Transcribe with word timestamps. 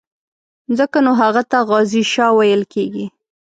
ځکه 0.77 0.97
نو 1.05 1.11
هغه 1.21 1.41
ته 1.51 1.57
غازي 1.69 2.03
شاه 2.13 2.33
ویل 2.37 2.63
کېږي. 2.73 3.05